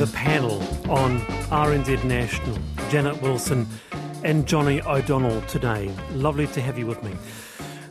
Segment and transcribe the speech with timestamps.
[0.00, 1.20] the panel on
[1.50, 2.56] RNZ National,
[2.88, 3.66] Janet Wilson
[4.24, 5.94] and Johny O'Donnell today.
[6.12, 7.12] Lovely to have you with me.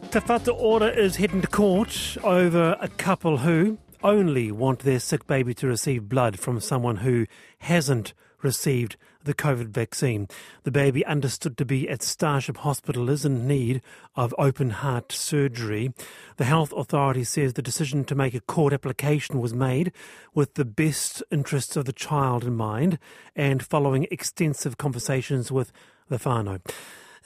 [0.10, 5.54] Whatu Ora is heading to court over a couple who only want their sick baby
[5.54, 7.28] to receive blood from someone who
[7.60, 10.28] hasn't received the COVID vaccine.
[10.64, 13.82] The baby, understood to be at Starship Hospital, is in need
[14.16, 15.94] of open heart surgery.
[16.38, 19.92] The health authority says the decision to make a court application was made
[20.34, 22.98] with the best interests of the child in mind
[23.36, 25.72] and following extensive conversations with
[26.08, 26.62] the whānau.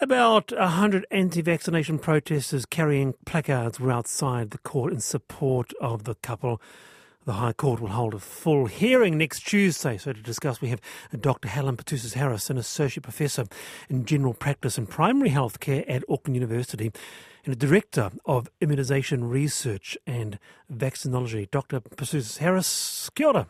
[0.02, 6.16] About 100 anti vaccination protesters carrying placards were outside the court in support of the
[6.16, 6.60] couple.
[7.26, 9.98] The High Court will hold a full hearing next Tuesday.
[9.98, 10.82] So, to discuss, we have
[11.18, 11.48] Dr.
[11.48, 13.46] Helen Petousis Harris, an Associate Professor
[13.88, 16.92] in General Practice and Primary Health Care at Auckland University
[17.46, 20.38] and a Director of Immunisation Research and
[20.70, 21.50] Vaccinology.
[21.50, 21.80] Dr.
[21.80, 23.48] Petousis Harris, kia ora.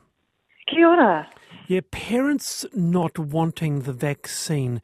[0.68, 1.30] Kia ora.
[1.68, 4.84] Yeah, parents not wanting the vaccine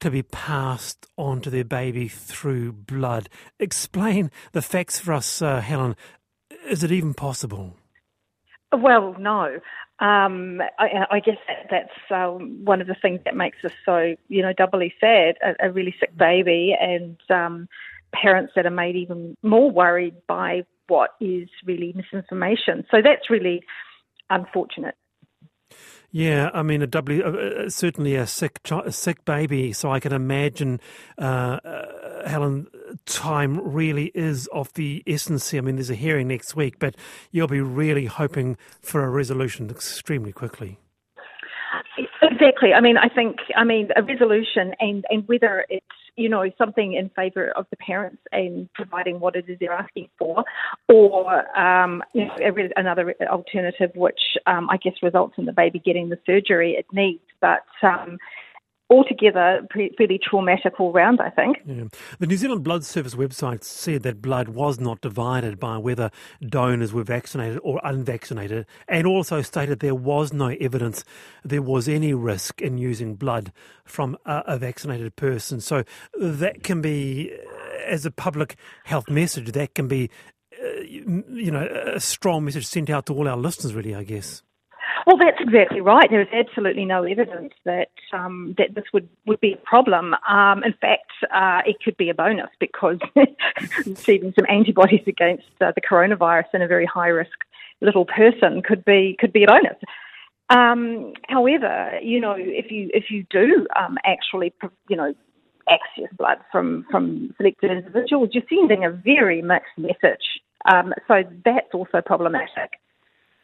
[0.00, 3.28] to be passed on to their baby through blood.
[3.60, 5.94] Explain the facts for us, uh, Helen.
[6.68, 7.76] Is it even possible?
[8.76, 9.60] Well, no.
[10.00, 14.16] Um, I, I, guess that, that's um, one of the things that makes us so,
[14.28, 15.36] you know, doubly sad.
[15.42, 17.68] A, a really sick baby and um,
[18.12, 22.84] parents that are made even more worried by what is really misinformation.
[22.90, 23.62] So that's really
[24.30, 24.96] unfortunate.
[26.10, 29.72] Yeah, I mean, a doubly, uh, uh certainly a sick, a sick baby.
[29.72, 30.80] So I can imagine,
[31.18, 32.68] uh, uh, Helen,
[33.06, 35.52] time really is of the essence.
[35.54, 36.96] I mean, there's a hearing next week, but
[37.30, 40.78] you'll be really hoping for a resolution extremely quickly.
[42.22, 42.72] Exactly.
[42.72, 45.84] I mean, I think, I mean, a resolution and, and whether it's,
[46.16, 50.08] you know, something in favour of the parents and providing what it is they're asking
[50.16, 50.44] for,
[50.88, 52.36] or, um, you know,
[52.76, 57.24] another alternative which um, I guess results in the baby getting the surgery it needs.
[57.40, 58.18] But um,
[58.90, 61.58] altogether pretty traumatic all round, I think.
[61.64, 61.84] Yeah.
[62.18, 66.10] The New Zealand Blood Service website said that blood was not divided by whether
[66.46, 71.04] donors were vaccinated or unvaccinated, and also stated there was no evidence
[71.44, 73.52] there was any risk in using blood
[73.84, 75.60] from a, a vaccinated person.
[75.60, 75.84] So
[76.18, 77.32] that can be,
[77.86, 80.10] as a public health message, that can be,
[80.62, 84.42] uh, you know, a strong message sent out to all our listeners, really, I guess.
[85.06, 86.08] Well, that's exactly right.
[86.08, 90.14] There is absolutely no evidence that um, that this would, would be a problem.
[90.28, 92.98] Um, in fact, uh, it could be a bonus because
[93.86, 97.36] receiving some antibodies against uh, the coronavirus in a very high risk
[97.80, 99.76] little person could be could be a bonus.
[100.50, 104.54] Um, however, you know, if you if you do um, actually,
[104.88, 105.14] you know,
[105.68, 110.40] access blood from from selected individuals, you're sending a very mixed message.
[110.72, 112.78] Um, so that's also problematic.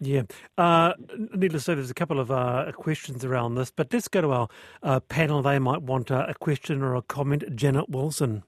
[0.00, 0.22] Yeah.
[0.56, 0.94] Uh,
[1.34, 4.33] needless to say, there's a couple of uh, questions around this, but let's go to
[4.33, 4.49] our
[4.83, 5.43] uh, panel.
[5.43, 7.44] They might want a question or a comment.
[7.55, 8.43] Janet Wilson.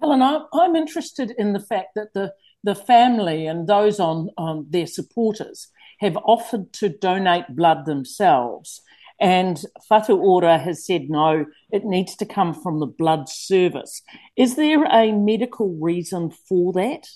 [0.00, 4.86] Helen, I'm interested in the fact that the, the family and those on, on their
[4.86, 5.68] supporters
[6.00, 8.82] have offered to donate blood themselves.
[9.18, 9.58] And
[9.90, 14.02] Whatu Ora has said no, it needs to come from the blood service.
[14.36, 17.08] Is there a medical reason for that?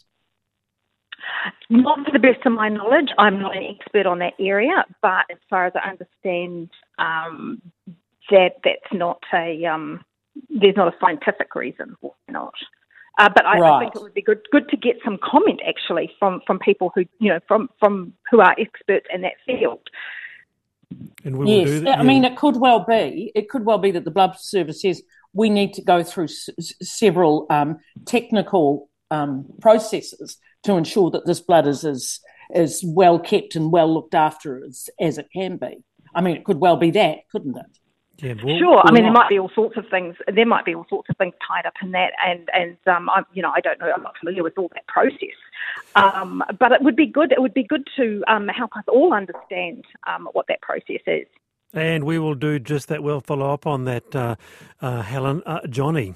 [1.69, 3.09] Not to the best of my knowledge.
[3.19, 7.63] I'm not an expert on that area, but as far as I understand, um,
[8.31, 10.05] that that's not a um,
[10.49, 12.55] there's not a scientific reason why not.
[13.19, 13.73] Uh, but I, right.
[13.73, 16.93] I, think it would be good good to get some comment actually from, from people
[16.95, 19.81] who you know from from who are experts in that field.
[21.25, 21.97] And we yes, that, yeah.
[21.97, 25.03] I mean it could well be it could well be that the blood service says
[25.33, 26.49] we need to go through s-
[26.83, 32.21] several um, technical um, processes to ensure that this blood is as,
[32.53, 35.83] as well kept and well looked after as, as it can be.
[36.15, 37.79] I mean, it could well be that, couldn't it?
[38.23, 38.83] Yeah, well, sure.
[38.85, 40.15] I mean, there might be all sorts of things.
[40.33, 43.25] There might be all sorts of things tied up in that, and and um, I'm,
[43.33, 43.91] you know, I don't know.
[43.91, 45.37] I'm not familiar with all that process.
[45.97, 47.33] Um, but it would be good.
[47.33, 51.27] It would be good to um, help us all understand um, what that process is.
[51.73, 53.03] And we will do just that.
[53.03, 54.37] We'll follow up on that, uh,
[54.83, 56.15] uh, Helen, uh, Johny.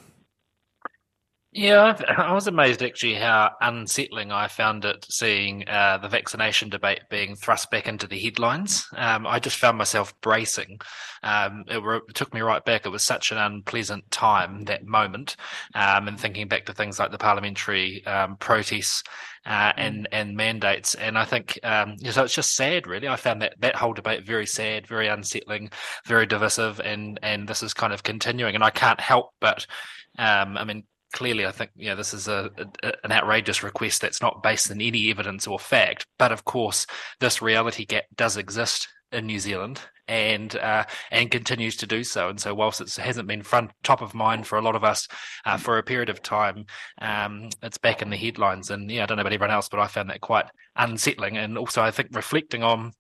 [1.56, 7.02] Yeah, I was amazed actually how unsettling I found it seeing uh, the vaccination debate
[7.10, 8.88] being thrust back into the headlines.
[8.96, 10.80] Um, I just found myself bracing.
[11.22, 12.84] Um, it, re- it, took me right back.
[12.84, 15.36] It was such an unpleasant time, that moment,
[15.76, 19.04] um, and thinking back to things like the parliamentary um, protests
[19.46, 19.74] uh, mm.
[19.76, 20.96] and and mandates.
[20.96, 22.24] And I think um, so.
[22.24, 23.06] It's just sad, really.
[23.06, 25.70] I found that that whole debate very sad, very unsettling,
[26.04, 28.56] very divisive, and and this is kind of continuing.
[28.56, 29.68] And I can't help but.
[30.16, 30.84] Um, I mean,
[31.14, 32.50] clearly, I think you know this is a,
[32.82, 36.06] a, an outrageous request that's not based in any evidence or fact.
[36.18, 36.86] But of course,
[37.20, 42.28] this reality gap does exist in New Zealand and uh, and continues to do so.
[42.28, 45.08] And so, whilst it hasn't been front top of mind for a lot of us
[45.46, 46.66] uh, for a period of time,
[47.00, 48.70] um, it's back in the headlines.
[48.70, 50.46] And yeah, I don't know about everyone else, but I found that quite
[50.76, 51.38] unsettling.
[51.38, 52.92] And also, I think reflecting on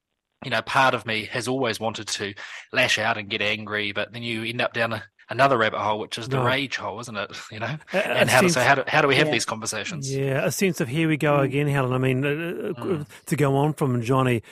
[0.44, 2.34] you know, part of me has always wanted to
[2.70, 6.18] lash out and get angry, but then you end up down another rabbit hole, which
[6.18, 6.44] is the no.
[6.44, 7.30] rage hole, isn't it?
[7.52, 9.32] You know, a, and how, sense, so how do how do we have yeah.
[9.32, 10.12] these conversations?
[10.12, 11.44] Yeah, a sense of here we go mm.
[11.44, 11.92] again, Helen.
[11.92, 13.06] I mean, uh, uh mm.
[13.26, 14.42] to go on from Johny.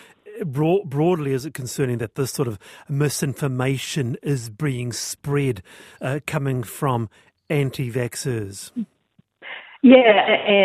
[0.44, 2.58] Broad, broadly, is it concerning that this sort of
[2.88, 5.62] misinformation is being spread,
[6.00, 7.10] uh, coming from
[7.50, 8.70] anti-vaxxers?
[9.82, 9.96] Yeah,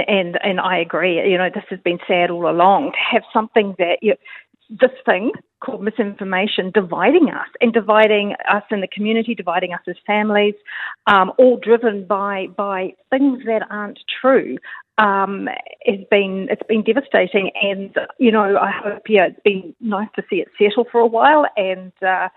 [0.07, 1.15] and and I agree.
[1.30, 2.92] You know, this has been said all along.
[2.92, 4.13] To have something that you,
[4.69, 5.31] this thing
[5.64, 10.56] called misinformation dividing us and dividing us in the community, dividing us as families,
[11.08, 14.58] um, all driven by by things that aren't true.
[15.00, 15.48] Um,
[15.86, 20.24] has been it's been devastating, and you know I hope yeah it's been nice to
[20.30, 22.30] see it settle for a while, and uh,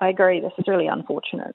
[0.00, 1.54] I agree this is really unfortunate.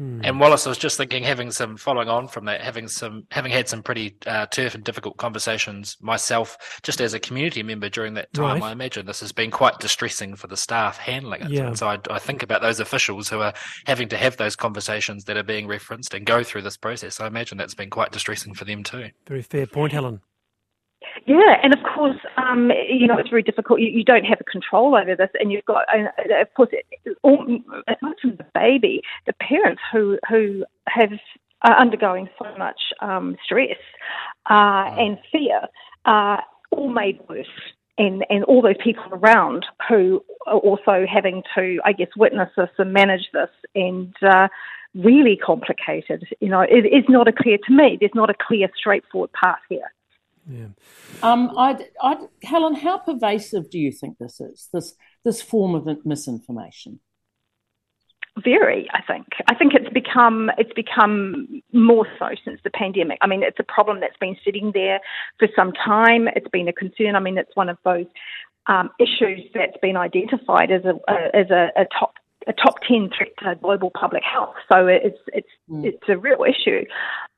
[0.00, 0.22] Hmm.
[0.24, 3.52] And Wallace, I was just thinking, having some following on from that, having some, having
[3.52, 8.14] had some pretty uh, turf and difficult conversations myself, just as a community member during
[8.14, 8.70] that time, right.
[8.70, 11.50] I imagine this has been quite distressing for the staff handling it.
[11.50, 11.66] Yeah.
[11.66, 13.52] And so I, I, think about those officials who are
[13.84, 17.20] having to have those conversations that are being referenced and go through this process.
[17.20, 19.10] I imagine that's been quite distressing for them too.
[19.28, 20.22] Very fair point, Helen.
[21.26, 23.80] Yeah, and of course, um, you know, it's very difficult.
[23.80, 27.16] You, you, don't have a control over this, and you've got, and of course, it,
[27.22, 27.42] all,
[27.88, 31.10] apart from the baby, the parents who who have
[31.62, 33.76] are undergoing so much um, stress
[34.48, 35.60] uh, and fear
[36.04, 37.46] are all made worse.
[37.98, 42.70] And, and all those people around who are also having to, I guess, witness this
[42.78, 44.48] and manage this and uh,
[44.94, 46.26] really complicated.
[46.40, 49.58] You know, it is not a clear, to me, there's not a clear, straightforward path
[49.68, 49.92] here.
[50.48, 50.66] Yeah.
[51.22, 54.68] Um, I'd, I'd, Helen, how pervasive do you think this is?
[54.72, 54.94] This
[55.24, 57.00] this form of misinformation.
[58.42, 59.26] Very, I think.
[59.48, 63.18] I think it's become it's become more so since the pandemic.
[63.20, 65.00] I mean, it's a problem that's been sitting there
[65.38, 66.28] for some time.
[66.28, 67.16] It's been a concern.
[67.16, 68.06] I mean, it's one of those
[68.66, 72.14] um, issues that's been identified as a, a as a, a top
[72.46, 74.54] a top 10 threat to global public health.
[74.72, 75.84] So it's it's mm.
[75.84, 76.84] it's a real issue,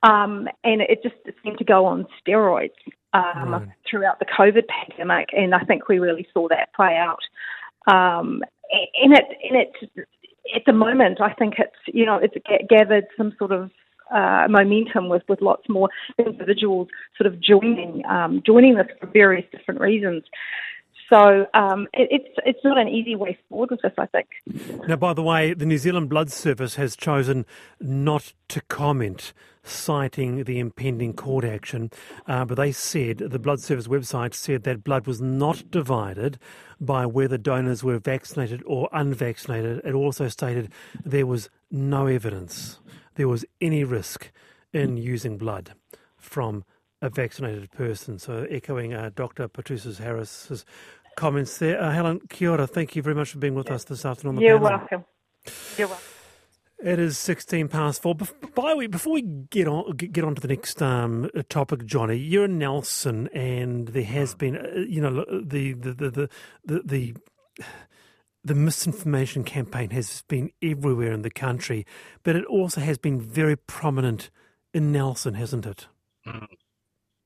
[0.03, 2.71] um, and it just seemed to go on steroids
[3.13, 3.69] um, right.
[3.89, 7.21] throughout the COVID pandemic, and I think we really saw that play out.
[7.93, 8.43] Um,
[9.03, 10.07] and it and it
[10.55, 12.35] at the moment, I think it's you know it's
[12.69, 13.71] gathered some sort of
[14.15, 15.89] uh, momentum with, with lots more
[16.19, 20.23] individuals sort of joining um, joining this for various different reasons.
[21.09, 24.29] So um, it, it's it's not an easy way forward with this, I think.
[24.89, 27.45] Now, by the way, the New Zealand Blood Service has chosen
[27.81, 29.33] not to comment,
[29.63, 31.91] citing the impending court action.
[32.27, 36.39] Uh, but they said the Blood Service website said that blood was not divided
[36.81, 39.81] by whether donors were vaccinated or unvaccinated.
[39.85, 40.73] It also stated
[41.05, 42.79] there was no evidence
[43.15, 44.31] there was any risk
[44.73, 45.75] in using blood
[46.17, 46.65] from
[47.03, 48.19] a vaccinated person.
[48.19, 49.49] So, echoing uh, Dr.
[49.49, 50.65] Petousis Harris's
[51.17, 51.81] comments there.
[51.81, 52.67] Uh, Helen, kia ora.
[52.67, 54.79] Thank you very much for being with us this afternoon on the You're panel.
[54.79, 55.05] welcome.
[55.77, 56.05] You're welcome.
[56.83, 58.17] It is 16 past four.
[58.17, 62.17] By the way, before we get on get on to the next um, topic, Johny,
[62.17, 66.29] you're in Nelson, and there has been, uh, you know, the the the the
[66.65, 67.15] the, the,
[68.45, 71.87] the misinformation campaign has been everywhere in the country,
[72.25, 74.31] but it also has been very prominent
[74.75, 75.87] in Nelson, hasn't it?
[76.27, 76.49] Mm.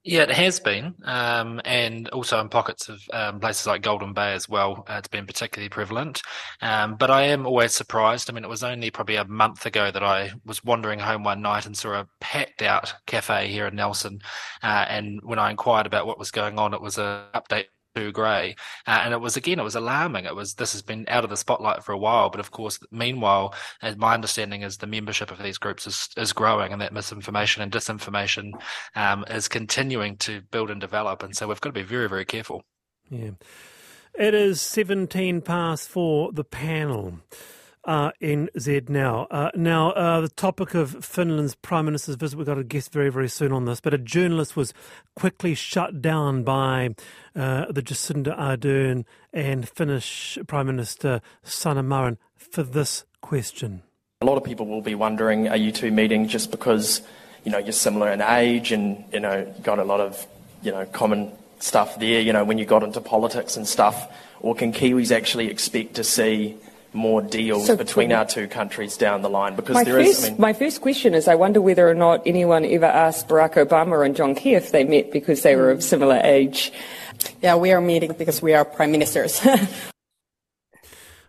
[0.08, 4.34] Yeah, it has been, um, and also in pockets of um, places like Golden Bay
[4.34, 4.84] as well.
[4.88, 6.22] Uh, it's been particularly prevalent.
[6.62, 8.30] Um, but I am always surprised.
[8.30, 11.42] I mean, it was only probably a month ago that I was wandering home one
[11.42, 14.20] night and saw a packed out cafe here in Nelson.
[14.62, 18.12] Uh, and when I inquired about what was going on, it was an update too
[18.12, 18.54] grey.
[18.86, 20.26] Uh, and it was again, it was alarming.
[20.26, 22.78] It was this has been out of the spotlight for a while, but of course,
[22.90, 26.92] meanwhile, as my understanding is, the membership of these groups is is growing, and that
[26.92, 28.52] misinformation and disinformation
[28.94, 31.22] um, is continuing to build and develop.
[31.22, 32.62] And so we've got to be very, very careful.
[33.10, 33.30] Yeah,
[34.18, 37.20] it is seventeen past for the panel
[37.87, 39.26] uh, NZ now.
[39.31, 43.11] Uh, now, uh, the topic of Finland's Prime Minister's visit, we've got a guest very,
[43.11, 44.75] very soon on this, but a journalist was
[45.14, 46.95] quickly shut down by
[47.37, 53.83] uh, the Jacinda Ardern and Finnish Prime Minister Sanna Marin for this question.
[54.21, 57.02] A lot of people will be wondering, are you two meeting just because,
[57.45, 60.26] you know, you're similar in age and, you know, got a lot of,
[60.62, 64.11] you know, common stuff there, you know, when you got into politics and stuff?
[64.40, 66.57] Or can Kiwis actually expect to see
[66.93, 69.57] more deals so, between our two countries down the line?
[69.57, 72.23] Because there first, is, I mean, my first question is, I wonder whether or not
[72.26, 75.83] anyone ever asked Barack Obama and John Key if they met because they were of
[75.83, 76.73] similar age.
[77.43, 79.45] Yeah, we are meeting because we are prime ministers.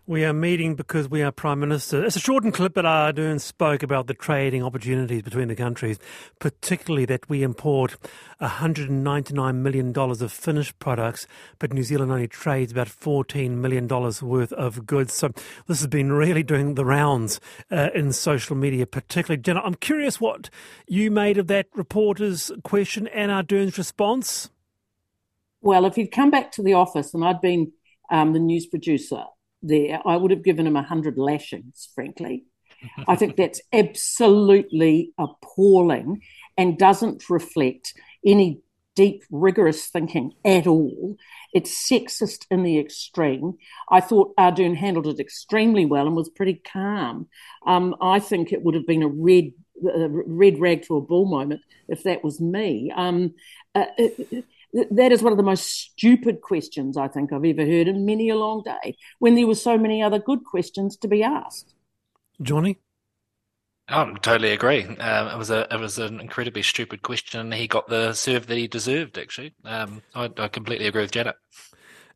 [0.09, 2.05] We are meeting because we are Prime Minister.
[2.05, 5.99] It's a shortened clip, but Ardern spoke about the trading opportunities between the countries,
[6.39, 7.97] particularly that we import
[8.39, 11.27] $199 million of finished products,
[11.59, 15.13] but New Zealand only trades about $14 million worth of goods.
[15.13, 15.27] So
[15.67, 19.41] this has been really doing the rounds uh, in social media, particularly.
[19.41, 20.49] Jenna, I'm curious what
[20.87, 24.51] you made of that reporter's question and Ardern's response.
[25.59, 27.73] Well, if you'd come back to the office and I'd been
[28.09, 29.25] um, the news producer,
[29.61, 32.45] there, I would have given him a hundred lashings, frankly.
[33.07, 36.21] I think that's absolutely appalling
[36.57, 37.93] and doesn't reflect
[38.25, 38.61] any
[38.95, 41.15] deep, rigorous thinking at all.
[41.53, 43.57] It's sexist in the extreme.
[43.89, 47.27] I thought Ardern handled it extremely well and was pretty calm.
[47.65, 49.53] Um, I think it would have been a red,
[49.87, 52.91] a red rag to a bull moment if that was me.
[52.95, 53.35] Um,
[53.75, 57.87] uh, it, that is one of the most stupid questions I think I've ever heard
[57.87, 61.23] in many a long day when there were so many other good questions to be
[61.23, 61.73] asked.
[62.41, 62.79] Johny?
[63.89, 64.83] I totally agree.
[64.83, 67.39] Um, it was a it was an incredibly stupid question.
[67.39, 69.17] And he got the serve that he deserved.
[69.17, 71.37] Actually, um, I, I, completely agree with Janet.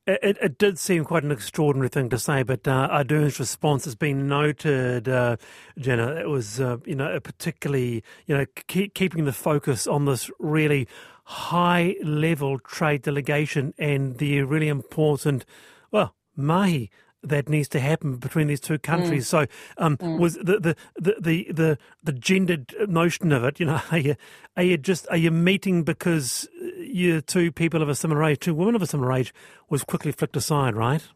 [0.08, 3.94] It, it, did seem quite an extraordinary thing to say, but uh, Ardern's response has
[3.94, 5.38] been noted, uh,
[5.78, 6.16] Jenna.
[6.16, 10.88] It was, uh, you know, particularly, you know, keep, keeping the focus on this really
[11.24, 15.46] high level trade delegation and the really important,
[15.92, 16.90] well, mahi
[17.24, 19.26] that needs to happen between these two countries.
[19.26, 19.30] Mm.
[19.30, 19.48] So,
[19.78, 20.18] um, mm.
[20.18, 24.16] was the, the, the, the, the, the gendered notion of it, you know, are you,
[24.58, 26.48] are you just, are you meeting because
[26.78, 29.34] you're two people of a similar age, two women of a similar age,
[29.70, 31.08] was quickly flicked aside, right?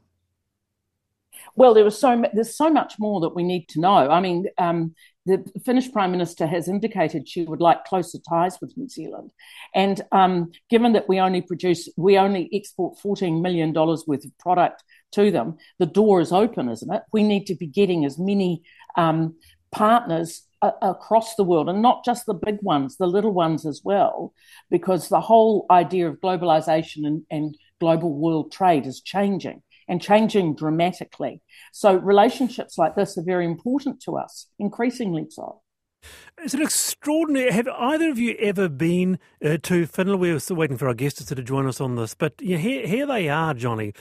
[1.55, 3.93] Well, there was so there's so much more that we need to know.
[4.09, 4.93] I mean, um,
[5.25, 9.31] the Finnish Prime Minister has indicated she would like closer ties with New Zealand,
[9.73, 14.37] and um, given that we only produce, we only export fourteen million dollars worth of
[14.37, 17.03] product to them, the door is open, isn't it?
[17.11, 18.63] We need to be getting as many
[18.97, 19.35] um,
[19.71, 23.81] partners a- across the world, and not just the big ones, the little ones as
[23.83, 24.33] well,
[24.69, 30.55] because the whole idea of globalization and, and global world trade is changing and changing
[30.55, 31.41] dramatically.
[31.71, 35.61] So relationships like this are very important to us, increasingly so.
[36.37, 37.51] It's an extraordinary.
[37.51, 40.19] Have either of you ever been uh, to Finland?
[40.19, 43.07] We were still waiting for our guests to join us on this, but here, here
[43.07, 43.93] they are, Johny.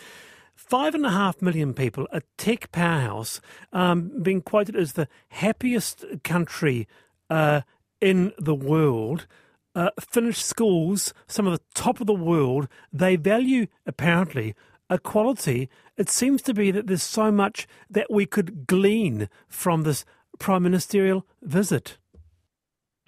[0.54, 3.40] Five and a half million people, a tech powerhouse,
[3.72, 6.86] um, being quoted as the happiest country
[7.28, 7.62] uh,
[8.00, 9.26] in the world.
[9.74, 14.54] Uh, Finnish schools, some of the top of the world, they value apparently
[14.90, 20.04] equality, it seems to be that there's so much that we could glean from this
[20.38, 21.98] prime ministerial visit.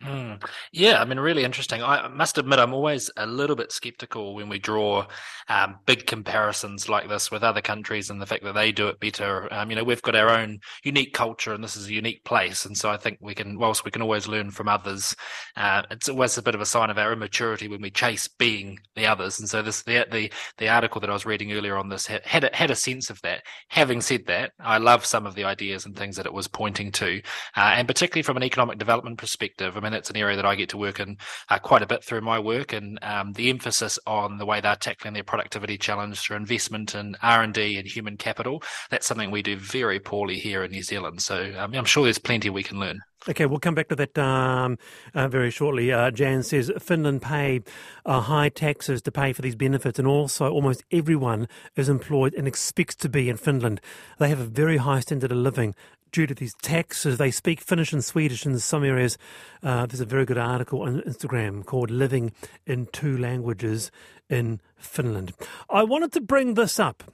[0.04, 0.46] Mm.
[0.72, 1.82] Yeah, I mean, really interesting.
[1.82, 5.06] I must admit, I'm always a little bit skeptical when we draw
[5.48, 9.00] um, big comparisons like this with other countries and the fact that they do it
[9.00, 9.52] better.
[9.52, 12.66] Um, you know, we've got our own unique culture, and this is a unique place,
[12.66, 15.16] and so I think we can, whilst we can always learn from others,
[15.56, 18.78] uh, it's always a bit of a sign of our immaturity when we chase being
[18.96, 19.40] the others.
[19.40, 22.24] And so this the the, the article that I was reading earlier on this had
[22.26, 23.44] had a, had a sense of that.
[23.68, 26.92] Having said that, I love some of the ideas and things that it was pointing
[26.92, 27.22] to,
[27.56, 29.74] uh, and particularly from an economic development perspective.
[29.74, 31.16] I mean, it's an area that I get to work in
[31.48, 34.76] uh, quite a bit through my work, and um, the emphasis on the way they're
[34.76, 38.62] tackling their productivity challenge through investment in R and D and human capital.
[38.90, 41.22] That's something we do very poorly here in New Zealand.
[41.22, 43.00] So um, I'm sure there's plenty we can learn.
[43.28, 44.78] Okay, we'll come back to that um,
[45.12, 45.90] uh, very shortly.
[45.90, 47.60] Uh, Jan says Finland pay
[48.04, 52.46] uh, high taxes to pay for these benefits, and also almost everyone is employed and
[52.46, 53.80] expects to be in Finland.
[54.18, 55.74] They have a very high standard of living
[56.12, 57.18] due to these taxes.
[57.18, 59.18] They speak Finnish and Swedish in some areas.
[59.62, 62.32] Uh, there's a very good article on Instagram called Living
[62.66, 63.90] in Two Languages
[64.28, 65.32] in Finland.
[65.68, 67.04] I wanted to bring this up.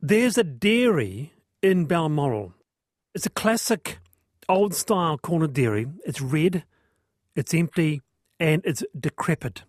[0.00, 1.32] There's a dairy
[1.62, 2.54] in Balmoral.
[3.14, 3.98] It's a classic
[4.48, 5.86] old style corner dairy.
[6.04, 6.64] It's red,
[7.36, 8.02] it's empty,
[8.40, 9.62] and it's decrepit.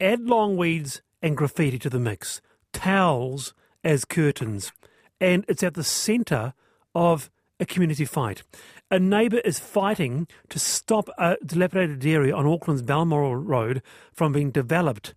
[0.00, 2.40] Add long weeds and graffiti to the mix,
[2.72, 4.72] towels as curtains,
[5.20, 6.52] and it's at the centre
[6.96, 8.42] of a community fight.
[8.90, 14.50] A neighbour is fighting to stop a dilapidated dairy on Auckland's Balmoral Road from being
[14.50, 15.14] developed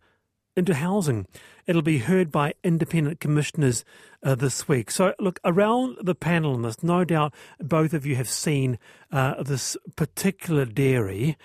[0.57, 1.25] into housing.
[1.65, 3.85] It'll be heard by independent commissioners
[4.23, 4.91] uh, this week.
[4.91, 8.77] So, look, around the panel on this, no doubt both of you have seen
[9.11, 11.37] uh, this particular dairy.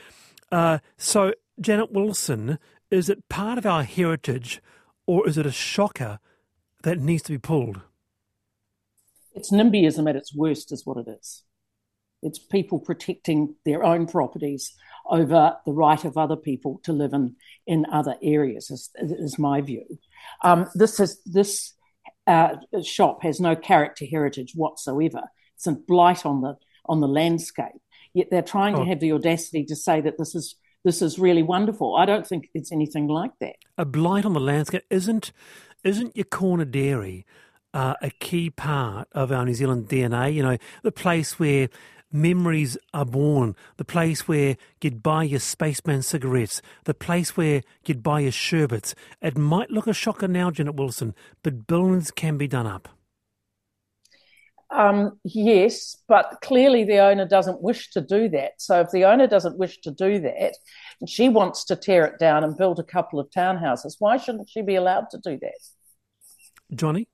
[0.51, 2.59] Uh, so, Janet Wilson,
[2.91, 4.61] is it part of our heritage
[5.07, 6.19] or is it a shocker
[6.83, 7.83] that needs to be pulled?
[9.35, 11.43] It's NIMBYism at its worst, is what it is.
[12.23, 14.73] It's people protecting their own properties
[15.07, 17.37] over the right of other people to live in,
[17.67, 19.85] in other areas, is, is my view.
[20.43, 21.75] Um, this is this
[22.27, 25.23] uh, shop has no character heritage whatsoever.
[25.57, 27.81] It's a blight on the on the landscape.
[28.15, 28.81] Yet they're trying oh.
[28.81, 31.97] to have the audacity to say that this is this is really wonderful.
[31.97, 33.57] I don't think it's anything like that.
[33.77, 35.33] A blight on the landscape isn't
[35.83, 37.27] isn't your corner dairy
[37.75, 40.33] uh, a key part of our New Zealand DNA?
[40.33, 41.69] You know, the place where
[42.11, 48.03] memories are born, the place where you'd buy your spaceman cigarettes, the place where you'd
[48.03, 48.95] buy your sherbets.
[49.21, 52.89] It might look a shocker now, Janet Wilson, but billions can be done up.
[54.71, 58.53] Um, yes, but clearly the owner doesn't wish to do that.
[58.59, 60.57] So if the owner doesn't wish to do that,
[61.01, 64.49] and she wants to tear it down and build a couple of townhouses, why shouldn't
[64.49, 65.59] she be allowed to do that?
[66.75, 67.09] Johny?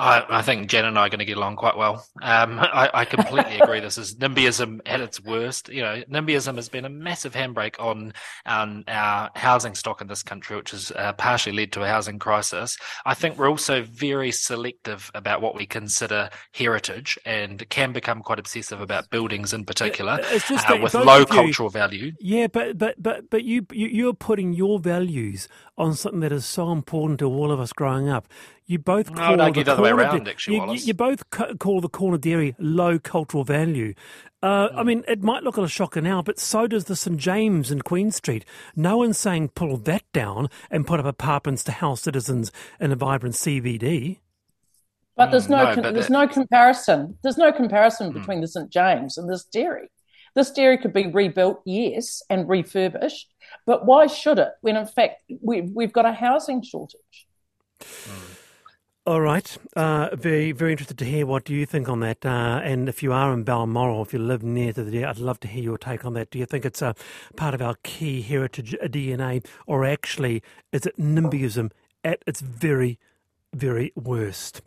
[0.00, 2.06] I, I, think Jen and I are going to get along quite well.
[2.22, 3.80] Um, I, I, completely agree.
[3.80, 5.68] This is NIMBYism at its worst.
[5.68, 8.14] You know, NIMBYism has been a massive handbrake on
[8.46, 12.18] um, our housing stock in this country, which has uh, partially led to a housing
[12.18, 12.78] crisis.
[13.04, 18.38] I think we're also very selective about what we consider heritage and can become quite
[18.38, 22.12] obsessive about buildings in particular uh, with low cultural value.
[22.20, 26.44] Yeah, but but but but you, you you're putting your values on something that is
[26.44, 28.28] so important to all of us growing up.
[28.70, 32.18] You both call no, the, the corner around, actually, you, you, both call the corner
[32.18, 33.94] dairy low cultural value.
[34.44, 34.76] Uh, mm.
[34.76, 37.82] I mean, it might look a shocker now, but so does the St James in
[37.82, 38.44] Queen Street.
[38.76, 42.94] No one's saying pull that down and put up apartments to house citizens in a
[42.94, 44.18] vibrant CBD.
[45.16, 46.12] But there's no, mm, no but there's that...
[46.12, 47.18] no comparison.
[47.24, 48.20] There's no comparison mm.
[48.20, 49.90] between the St James and this dairy.
[50.36, 53.34] This dairy could be rebuilt, yes, and refurbished,
[53.66, 57.26] but why should it when in fact we, we've got a housing shortage?
[57.80, 58.29] Mm.
[59.10, 59.58] All right.
[59.74, 62.24] Uh, very, very interested to hear what do you think on that.
[62.24, 65.40] Uh, and if you are in Balmoral, if you live near to the, I'd love
[65.40, 66.30] to hear your take on that.
[66.30, 66.94] Do you think it's a
[67.34, 71.72] part of our key heritage DNA, or actually is it NIMBYism
[72.04, 73.00] at its very,
[73.52, 74.62] very worst?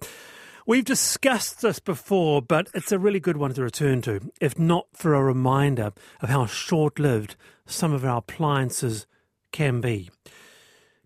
[0.68, 4.88] We've discussed this before, but it's a really good one to return to, if not
[4.92, 9.08] for a reminder of how short-lived some of our appliances
[9.54, 10.10] can be.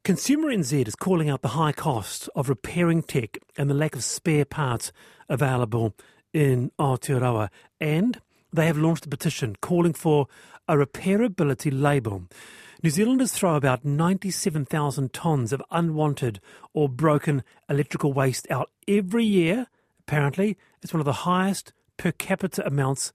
[0.07, 4.05] Consumer NZ is calling out the high cost of repairing tech and the lack of
[4.05, 4.93] spare parts
[5.27, 5.93] available
[6.31, 7.49] in Aotearoa.
[7.81, 8.21] And
[8.53, 10.27] they have launched a petition calling for
[10.65, 12.23] a repairability label.
[12.81, 16.39] New Zealanders throw about 97,000 tonnes of unwanted
[16.73, 19.67] or broken electrical waste out every year.
[19.99, 23.11] Apparently, it's one of the highest per capita amounts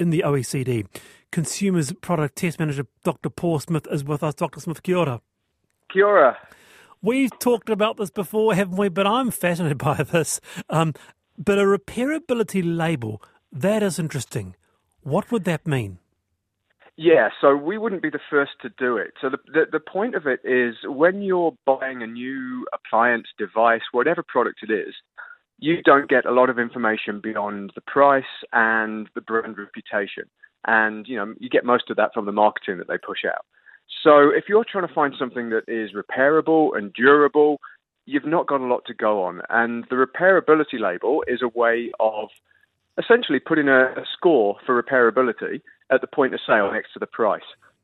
[0.00, 0.88] in the OECD.
[1.30, 3.30] Consumers Product Test Manager Dr.
[3.30, 4.34] Paul Smith is with us.
[4.34, 4.58] Dr.
[4.58, 5.20] Smith, kia ora.
[5.92, 6.36] Kia ora.
[7.02, 8.88] We've talked about this before, haven't we?
[8.88, 10.40] But I'm fascinated by this.
[10.68, 10.94] Um,
[11.38, 13.22] but a repairability label,
[13.52, 14.56] that is interesting.
[15.02, 15.98] What would that mean?
[16.96, 19.12] Yeah, so we wouldn't be the first to do it.
[19.20, 23.82] So the, the, the point of it is when you're buying a new appliance, device,
[23.92, 24.94] whatever product it is,
[25.58, 30.24] you don't get a lot of information beyond the price and the brand reputation.
[30.66, 33.44] And you know, you get most of that from the marketing that they push out.
[34.02, 37.60] So if you're trying to find something that is repairable and durable,
[38.04, 39.42] you've not got a lot to go on.
[39.50, 42.28] And the repairability label is a way of
[42.98, 47.06] essentially putting a, a score for repairability at the point of sale next to the
[47.06, 47.42] price.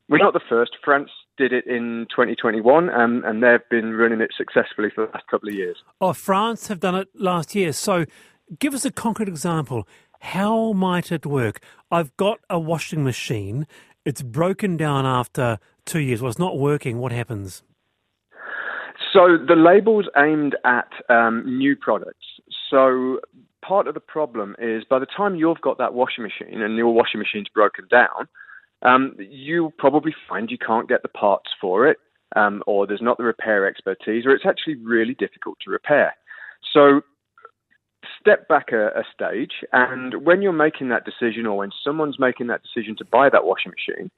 [0.09, 0.71] We're not the first.
[0.83, 5.25] France did it in 2021, and, and they've been running it successfully for the last
[5.27, 5.77] couple of years.
[6.01, 7.71] Oh, France have done it last year.
[7.71, 8.05] So
[8.59, 9.87] give us a concrete example.
[10.19, 11.61] How might it work?
[11.89, 13.65] I've got a washing machine.
[14.05, 16.21] It's broken down after two years.
[16.21, 16.97] Well, it's not working.
[16.97, 17.63] What happens?
[19.11, 22.25] So the label's aimed at um, new products.
[22.69, 23.19] So
[23.65, 26.93] part of the problem is by the time you've got that washing machine and your
[26.93, 28.27] washing machine's broken down,
[28.81, 31.97] um, you probably find you can't get the parts for it,
[32.35, 36.13] um, or there's not the repair expertise, or it's actually really difficult to repair.
[36.73, 37.01] So
[38.19, 42.47] step back a, a stage, and when you're making that decision, or when someone's making
[42.47, 44.11] that decision to buy that washing machine,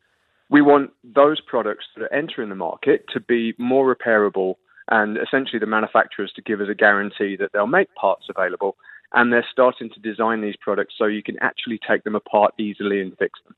[0.49, 4.55] we want those products that are entering the market to be more repairable
[4.89, 8.75] and essentially the manufacturers to give us a guarantee that they'll make parts available
[9.13, 13.01] and they're starting to design these products so you can actually take them apart easily
[13.01, 13.55] and fix them.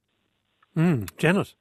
[0.77, 1.53] Mm, Janet.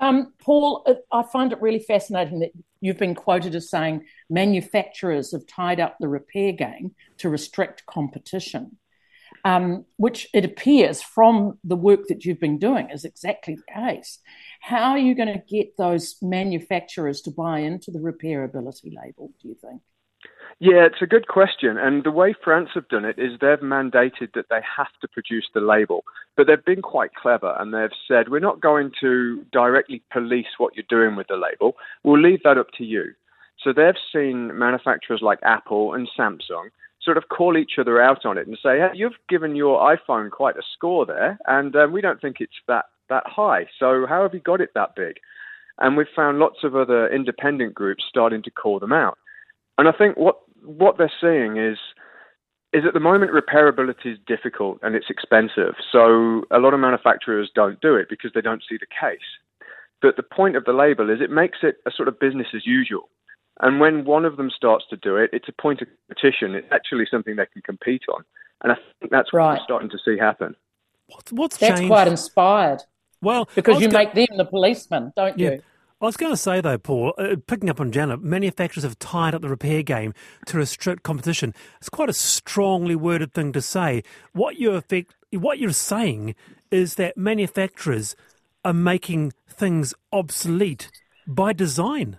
[0.00, 5.46] Um, Paul, I find it really fascinating that you've been quoted as saying manufacturers have
[5.46, 8.77] tied up the repair game to restrict competition
[9.48, 14.18] um, which it appears from the work that you've been doing is exactly the case.
[14.60, 19.48] How are you going to get those manufacturers to buy into the repairability label, do
[19.48, 19.80] you think?
[20.60, 21.78] Yeah, it's a good question.
[21.78, 25.48] And the way France have done it is they've mandated that they have to produce
[25.54, 26.04] the label.
[26.36, 30.74] But they've been quite clever and they've said, we're not going to directly police what
[30.76, 31.76] you're doing with the label.
[32.02, 33.14] We'll leave that up to you.
[33.62, 36.68] So they've seen manufacturers like Apple and Samsung
[37.02, 40.30] sort of call each other out on it and say, hey, you've given your iPhone
[40.30, 43.66] quite a score there, and um, we don't think it's that, that high.
[43.78, 45.16] So how have you got it that big?
[45.78, 49.16] And we've found lots of other independent groups starting to call them out.
[49.78, 51.78] And I think what, what they're seeing is
[52.72, 55.74] is at the moment repairability is difficult and it's expensive.
[55.90, 59.24] So a lot of manufacturers don't do it because they don't see the case.
[60.02, 62.66] But the point of the label is it makes it a sort of business as
[62.66, 63.08] usual.
[63.60, 66.54] And when one of them starts to do it, it's a point of competition.
[66.54, 68.24] It's actually something they can compete on.
[68.62, 69.58] And I think that's what right.
[69.58, 70.54] we're starting to see happen.
[71.08, 71.90] What's, what's that's changed?
[71.90, 72.82] quite inspired.
[73.20, 75.50] Well, because you go- make them the policeman, don't yeah.
[75.50, 75.62] you?
[76.00, 79.34] I was going to say though, Paul, uh, picking up on Janet, manufacturers have tied
[79.34, 80.14] up the repair game
[80.46, 81.52] to restrict competition.
[81.78, 84.04] It's quite a strongly worded thing to say.
[84.32, 86.36] What you effect, what you're saying
[86.70, 88.14] is that manufacturers
[88.64, 90.88] are making things obsolete
[91.26, 92.18] by design.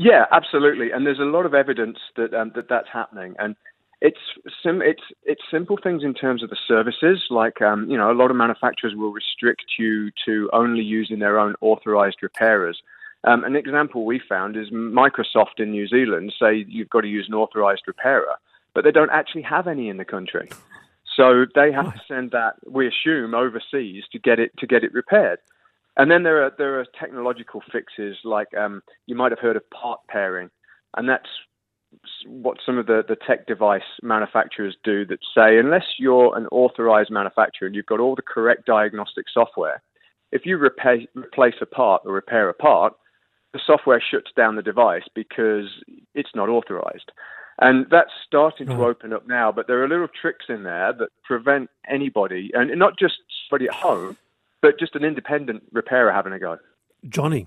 [0.00, 0.92] Yeah, absolutely.
[0.92, 3.34] And there's a lot of evidence that um, that that's happening.
[3.38, 3.54] And
[4.00, 4.16] it's
[4.62, 7.24] sim- it's it's simple things in terms of the services.
[7.28, 11.38] Like um, you know, a lot of manufacturers will restrict you to only using their
[11.38, 12.80] own authorized repairers.
[13.24, 17.26] Um, an example we found is Microsoft in New Zealand say you've got to use
[17.28, 18.36] an authorized repairer,
[18.74, 20.48] but they don't actually have any in the country.
[21.14, 24.94] So they have to send that, we assume, overseas to get it to get it
[24.94, 25.40] repaired.
[25.96, 29.68] And then there are there are technological fixes like um, you might have heard of
[29.70, 30.50] part pairing,
[30.96, 31.28] and that's
[32.26, 37.10] what some of the, the tech device manufacturers do that say unless you're an authorized
[37.10, 39.82] manufacturer and you've got all the correct diagnostic software,
[40.30, 42.94] if you repair, replace a part or repair a part,
[43.52, 45.66] the software shuts down the device because
[46.14, 47.10] it's not authorized.
[47.60, 51.08] And that's starting to open up now, but there are little tricks in there that
[51.24, 53.16] prevent anybody, and not just
[53.48, 54.16] somebody at home,
[54.62, 56.58] but just an independent repairer having a go.
[57.08, 57.46] Johnny.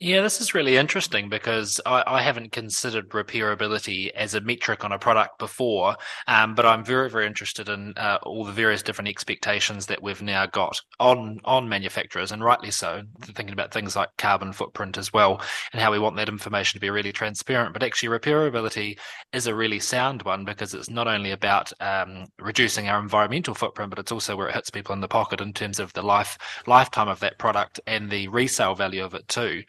[0.00, 4.92] Yeah, this is really interesting because I, I, haven't considered repairability as a metric on
[4.92, 5.96] a product before,
[6.28, 10.22] um, but I'm very, very interested in uh, all the various different expectations that we've
[10.22, 13.02] now got on on manufacturers, and rightly so.
[13.22, 16.80] Thinking about things like carbon footprint as well, and how we want that information to
[16.80, 17.72] be really transparent.
[17.72, 19.00] But actually, repairability
[19.32, 23.90] is a really sound one because it's not only about um, reducing our environmental footprint,
[23.90, 26.38] but it's also where it hits people in the pocket in terms of the life
[26.68, 29.64] lifetime of that product and the resale value of it too.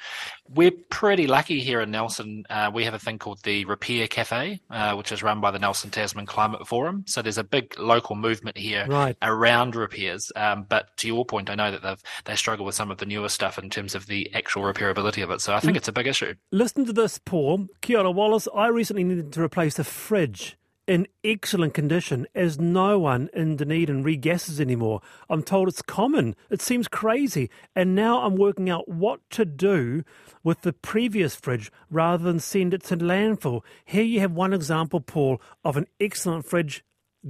[0.47, 2.43] We're pretty lucky here in Nelson.
[2.49, 5.59] Uh, we have a thing called the Repair Cafe, uh, which is run by the
[5.59, 7.03] Nelson Tasman Climate Forum.
[7.07, 9.15] So there's a big local movement here right.
[9.21, 10.31] around repairs.
[10.35, 13.05] Um, but to your point, I know that they've they struggle with some of the
[13.05, 15.41] newer stuff in terms of the actual repairability of it.
[15.41, 16.33] So I think L- it's a big issue.
[16.51, 17.67] Listen to this, Paul.
[17.81, 18.47] Kia ora, Wallace.
[18.55, 20.57] I recently needed to replace a fridge
[20.89, 25.01] in excellent condition as no one in Dunedin regasses anymore.
[25.29, 26.35] I'm told it's common.
[26.49, 27.51] It seems crazy.
[27.75, 30.03] And now I'm working out what to do
[30.43, 33.61] with the previous fridge rather than send it to landfill.
[33.85, 36.83] Here you have one example, Paul, of an excellent fridge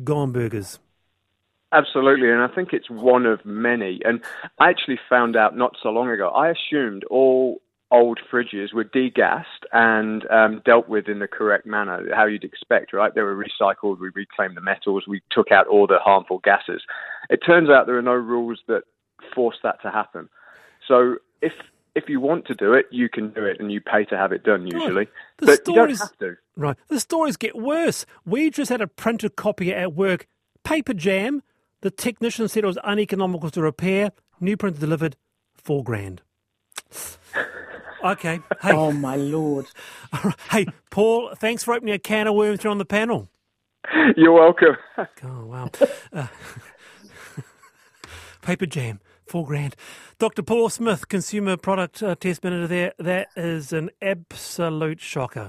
[0.06, 0.80] gone burgers.
[1.74, 4.00] Absolutely, and I think it's one of many.
[4.06, 4.22] And
[4.58, 6.30] I actually found out not so long ago.
[6.30, 12.06] I assumed all old fridges were degassed and um, dealt with in the correct manner,
[12.15, 13.13] how you'd expect, right?
[13.13, 16.84] They were recycled, we reclaimed the metals, we took out all the harmful gases.
[17.30, 18.84] It turns out there are no rules that
[19.34, 20.30] force that to happen.
[20.88, 21.54] So if
[21.95, 24.32] if you want to do it, you can do it, and you pay to have
[24.32, 24.93] it done usually.
[24.93, 25.10] Right.
[25.38, 26.36] but stories, you don't have to.
[26.56, 26.78] Right.
[26.88, 28.06] The stories get worse.
[28.25, 30.28] We just had a printer copy at work,
[30.63, 31.41] paper jam.
[31.82, 34.12] The technician said it was uneconomical to repair.
[34.39, 35.17] New printer delivered,
[35.56, 36.21] four grand.
[38.03, 38.39] Okay.
[38.62, 38.71] Hey.
[38.73, 39.65] Oh, my Lord.
[40.51, 43.29] Hey, Paul, thanks for opening a can of worms here on the panel.
[44.17, 44.75] You're welcome.
[45.23, 45.69] Oh, wow.
[46.12, 46.27] Uh,
[48.41, 49.75] paper jam, four grand.
[50.17, 50.43] Dr.
[50.43, 52.93] Paul Smith, Consumer Product uh, Test Manager there.
[52.99, 55.47] That is an absolute shocker.